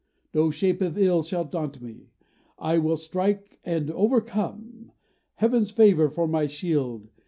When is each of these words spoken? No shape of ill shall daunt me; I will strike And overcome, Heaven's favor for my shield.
No 0.33 0.49
shape 0.49 0.81
of 0.81 0.97
ill 0.97 1.21
shall 1.21 1.45
daunt 1.45 1.79
me; 1.79 2.09
I 2.57 2.79
will 2.79 2.97
strike 2.97 3.59
And 3.63 3.91
overcome, 3.91 4.93
Heaven's 5.35 5.69
favor 5.69 6.09
for 6.09 6.27
my 6.27 6.47
shield. 6.47 7.11